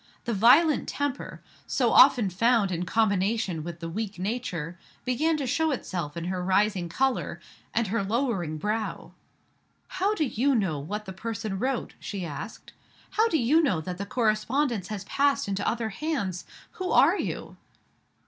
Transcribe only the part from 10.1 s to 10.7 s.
do you